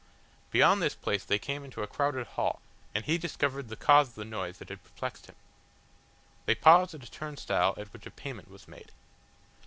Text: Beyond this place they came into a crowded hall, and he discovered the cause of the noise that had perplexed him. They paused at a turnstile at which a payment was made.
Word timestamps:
Beyond 0.49 0.81
this 0.81 0.95
place 0.95 1.23
they 1.23 1.37
came 1.37 1.63
into 1.63 1.83
a 1.83 1.85
crowded 1.87 2.25
hall, 2.25 2.59
and 2.95 3.05
he 3.05 3.19
discovered 3.19 3.67
the 3.69 3.75
cause 3.75 4.07
of 4.09 4.15
the 4.15 4.25
noise 4.25 4.57
that 4.57 4.69
had 4.69 4.83
perplexed 4.83 5.27
him. 5.27 5.35
They 6.47 6.55
paused 6.55 6.95
at 6.95 7.03
a 7.07 7.11
turnstile 7.11 7.75
at 7.77 7.93
which 7.93 8.07
a 8.07 8.09
payment 8.09 8.49
was 8.49 8.67
made. 8.67 8.93